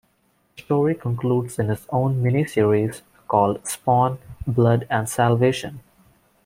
The 0.57 0.63
story 0.63 0.95
concludes 0.95 1.59
in 1.59 1.69
its 1.69 1.85
own 1.91 2.23
miniseries, 2.23 3.03
called 3.27 3.67
"Spawn: 3.67 4.17
Blood 4.47 4.87
and 4.89 5.07
Salvation". 5.07 5.81